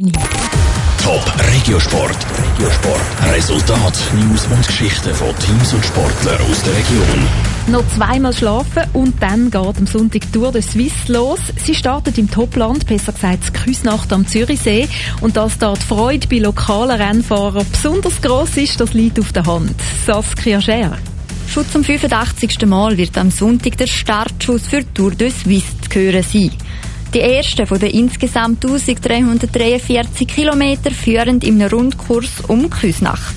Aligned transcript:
Top 0.00 1.22
Regiosport. 1.52 2.16
Regiosport. 2.56 3.34
Resultat, 3.34 3.98
News 4.14 4.46
und 4.46 4.66
Geschichten 4.66 5.14
von 5.14 5.28
Teams 5.38 5.74
und 5.74 5.84
Sportlern 5.84 6.40
aus 6.40 6.62
der 6.62 6.74
Region. 6.74 7.26
Noch 7.66 7.86
zweimal 7.94 8.32
schlafen 8.32 8.84
und 8.94 9.22
dann 9.22 9.50
geht 9.50 9.76
am 9.76 9.86
Sonntag 9.86 10.22
Tour 10.32 10.52
de 10.52 10.62
Suisse 10.62 11.12
los. 11.12 11.40
Sie 11.62 11.74
startet 11.74 12.16
im 12.16 12.30
Topland, 12.30 12.86
besser 12.86 13.12
gesagt 13.12 13.52
Küsnacht 13.52 14.10
am 14.14 14.26
Zürichsee. 14.26 14.88
Und 15.20 15.36
dass 15.36 15.58
da 15.58 15.74
die 15.74 15.84
Freude 15.84 16.26
bei 16.28 16.38
lokalen 16.38 16.98
Rennfahrern 16.98 17.66
besonders 17.70 18.22
gross 18.22 18.56
ist, 18.56 18.80
das 18.80 18.94
liegt 18.94 19.20
auf 19.20 19.32
der 19.32 19.44
Hand. 19.44 19.74
Saskia 20.06 20.62
Scher. 20.62 20.96
Schon 21.46 21.68
zum 21.68 21.84
85. 21.84 22.64
Mal 22.64 22.96
wird 22.96 23.18
am 23.18 23.30
Sonntag 23.30 23.76
der 23.76 23.86
Startschuss 23.86 24.66
für 24.66 24.82
Tour 24.94 25.10
de 25.10 25.30
Suisse 25.30 25.78
zu 25.90 26.00
hören 26.00 26.22
sein. 26.22 26.52
Die 27.12 27.18
erste 27.18 27.66
von 27.66 27.80
den 27.80 27.90
insgesamt 27.90 28.64
1343 28.64 30.28
Kilometer 30.28 30.92
führen 30.92 31.40
im 31.40 31.60
Rundkurs 31.60 32.40
um 32.46 32.70
Küsnacht. 32.70 33.34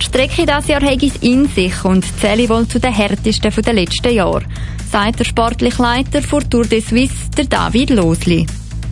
Die 0.00 0.04
Strecke 0.04 0.44
dieses 0.44 0.66
Jahr 0.66 0.82
hat 0.82 1.02
es 1.02 1.16
in 1.20 1.46
sich 1.46 1.84
und 1.84 2.04
zähle 2.20 2.48
wohl 2.48 2.66
zu 2.66 2.80
den 2.80 2.92
härtesten 2.92 3.52
der 3.64 3.74
letzten 3.74 4.12
Jahre, 4.12 4.42
sagt 4.90 5.20
der 5.20 5.24
sportliche 5.24 5.80
Leiter 5.80 6.20
für 6.20 6.48
Tour 6.48 6.64
de 6.64 6.80
Suisse, 6.80 7.30
der 7.36 7.44
David 7.44 7.90
Losli 7.90 8.44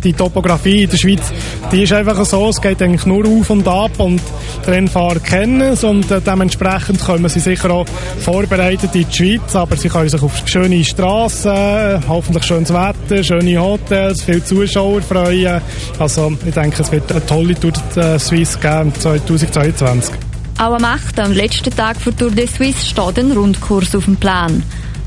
die 0.05 0.13
Topografie 0.13 0.85
in 0.85 0.91
der 0.91 0.99
Schweiz, 0.99 1.33
die 1.73 1.83
ist 1.83 1.93
einfach 1.93 2.25
so, 2.25 2.49
es 2.51 2.61
geht 2.61 2.81
eigentlich 2.83 3.07
nur 3.07 3.27
auf 3.27 3.51
und 3.51 3.67
ab 3.67 3.93
und 3.99 4.21
die 4.65 4.71
Rennfahrer 4.71 5.19
kennen 5.21 5.61
es 5.63 5.83
und 5.83 6.11
äh, 6.11 6.21
dementsprechend 6.21 7.03
kommen 7.03 7.29
sie 7.29 7.41
sicher 7.41 7.71
auch 7.71 7.87
vorbereitet 8.21 8.95
in 8.95 9.07
die 9.09 9.17
Schweiz, 9.17 9.57
aber 9.57 9.77
sie 9.77 9.89
können 9.89 10.09
sich 10.09 10.23
auf 10.23 10.43
schöne 10.47 10.85
Straßen, 10.85 11.51
äh, 11.51 12.01
hoffentlich 12.07 12.45
schönes 12.45 12.73
Wetter, 12.73 13.25
schöne 13.25 13.59
Hotels, 13.59 14.23
viele 14.23 14.45
Zuschauer 14.45 15.03
freuen. 15.03 15.61
Also 15.99 16.33
ich 16.45 16.55
denke, 16.55 16.83
es 16.83 16.93
wird 16.93 17.11
eine 17.11 17.25
tolle 17.27 17.59
Tour 17.59 17.73
de 17.97 18.19
Suisse 18.19 18.59
geben 18.59 18.93
2022. 18.95 20.15
Auch 20.59 20.75
am 20.75 20.85
8. 20.85 21.19
und 21.21 21.35
letzten 21.35 21.75
Tag 21.75 21.97
für 21.97 22.15
Tour 22.15 22.31
de 22.31 22.47
Suisse 22.47 22.87
steht 22.87 23.19
ein 23.19 23.33
Rundkurs 23.33 23.95
auf 23.95 24.05
dem 24.05 24.17
Plan. 24.17 24.63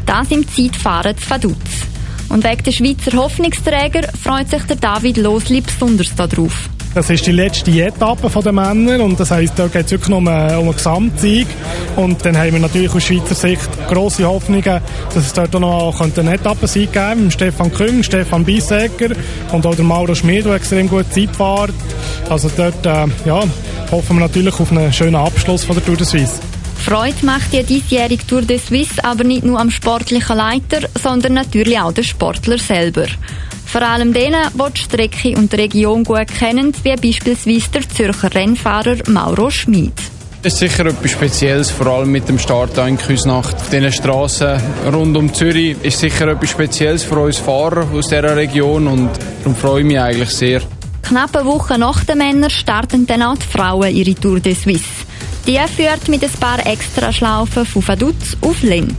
Das 0.05 0.29
im 0.31 0.47
Zeitfahren 0.47 1.17
zu 1.17 1.29
Vaduz. 1.29 1.55
Und 2.29 2.43
wegen 2.43 2.63
der 2.63 2.71
Schweizer 2.71 3.17
Hoffnungsträger 3.17 4.09
freut 4.21 4.49
sich 4.49 4.63
der 4.63 4.75
David 4.75 5.17
Losli 5.17 5.61
besonders 5.61 6.13
darauf. 6.15 6.69
Das 6.97 7.11
ist 7.11 7.27
die 7.27 7.31
letzte 7.31 7.69
Etappe 7.69 8.27
der 8.41 8.51
Männer 8.51 9.03
und 9.03 9.19
das 9.19 9.29
heisst, 9.29 9.53
da 9.59 9.67
geht 9.67 9.85
es 9.85 9.91
wirklich 9.91 10.15
um 10.15 10.27
einen, 10.27 10.57
um 10.57 10.63
einen 10.63 10.73
Gesamtsieg. 10.73 11.45
Und 11.95 12.25
dann 12.25 12.35
haben 12.35 12.53
wir 12.53 12.59
natürlich 12.59 12.91
aus 12.91 13.03
Schweizer 13.03 13.35
Sicht 13.35 13.69
grosse 13.87 14.25
Hoffnungen, 14.25 14.63
dass 14.63 15.15
es 15.15 15.31
dort 15.31 15.55
auch 15.55 15.59
noch 15.59 16.01
eine 16.01 16.33
Etappensieg 16.33 16.91
geben 16.91 17.05
könnte. 17.05 17.31
Stefan 17.31 17.71
Küng, 17.71 18.01
Stefan 18.01 18.43
Bisegger 18.43 19.15
und 19.51 19.65
auch 19.67 19.75
der 19.75 19.85
Mauro 19.85 20.15
Schmid, 20.15 20.45
der 20.45 20.55
extrem 20.55 20.89
gut 20.89 21.05
Zeit 21.13 21.35
fährt. 21.35 21.75
Also 22.29 22.49
dort 22.57 22.83
äh, 22.83 23.05
ja, 23.25 23.43
hoffen 23.91 24.17
wir 24.17 24.21
natürlich 24.21 24.59
auf 24.59 24.71
einen 24.71 24.91
schönen 24.91 25.15
Abschluss 25.17 25.65
von 25.65 25.75
der 25.75 25.85
Tour 25.85 25.97
de 25.97 26.05
Suisse. 26.05 26.39
Freude 26.79 27.25
macht 27.25 27.53
die 27.53 27.63
diesjährige 27.63 28.25
Tour 28.25 28.41
de 28.41 28.57
Suisse 28.57 29.03
aber 29.03 29.23
nicht 29.23 29.43
nur 29.43 29.59
am 29.59 29.69
sportlichen 29.69 30.37
Leiter, 30.37 30.87
sondern 31.01 31.33
natürlich 31.33 31.79
auch 31.79 31.91
den 31.91 32.03
Sportler 32.03 32.57
selber. 32.57 33.07
Vor 33.65 33.81
allem 33.81 34.13
denen, 34.13 34.43
die 34.53 34.73
die 34.73 34.81
Strecke 34.81 35.37
und 35.37 35.51
die 35.51 35.57
Region 35.57 36.03
gut 36.03 36.27
kennen, 36.27 36.73
wie 36.83 36.95
beispielsweise 36.95 37.69
der 37.73 37.89
Zürcher 37.89 38.33
Rennfahrer 38.33 38.95
Mauro 39.09 39.49
Schmid. 39.49 39.93
Das 40.43 40.53
ist 40.53 40.59
sicher 40.59 40.85
etwas 40.85 41.11
Spezielles, 41.11 41.71
vor 41.71 41.87
allem 41.87 42.11
mit 42.11 42.29
dem 42.29 42.39
Start 42.39 42.77
in 42.77 42.97
Küsnacht. 42.97 43.55
Auf 43.55 43.69
diesen 43.69 43.91
Straßen 43.91 44.61
rund 44.93 45.17
um 45.17 45.33
Zürich 45.33 45.75
ist 45.83 45.99
sicher 45.99 46.29
etwas 46.29 46.51
Spezielles 46.51 47.03
für 47.03 47.19
uns 47.19 47.37
Fahrer 47.37 47.85
aus 47.91 48.07
dieser 48.07 48.35
Region 48.35 48.87
und 48.87 49.09
darum 49.39 49.55
freue 49.55 49.81
ich 49.81 49.87
mich 49.87 49.99
eigentlich 49.99 50.29
sehr. 50.29 50.61
Knapp 51.01 51.35
eine 51.35 51.45
Woche 51.45 51.77
nach 51.77 52.03
den 52.03 52.19
Männern 52.19 52.49
starten 52.49 53.05
dann 53.05 53.23
auch 53.23 53.37
die 53.37 53.45
Frauen 53.45 53.95
ihre 53.95 54.15
Tour 54.15 54.39
de 54.39 54.53
Suisse. 54.53 54.96
Die 55.47 55.57
führt 55.73 56.09
mit 56.09 56.21
ein 56.25 56.31
paar 56.41 56.67
Extraschlaufen 56.67 57.65
von 57.65 57.87
Vaduz 57.87 58.35
auf 58.41 58.61
Linz. 58.63 58.93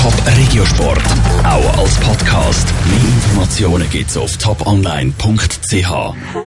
Top 0.00 0.14
Regiosport, 0.38 1.02
auch 1.42 1.78
als 1.78 1.96
Podcast. 1.96 2.68
Mehr 2.88 3.00
Informationen 3.00 3.90
gibt's 3.90 4.16
auf 4.16 4.36
toponline.ch. 4.36 6.44